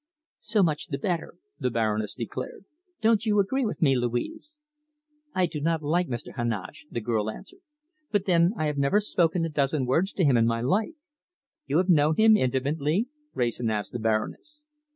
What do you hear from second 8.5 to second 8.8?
I have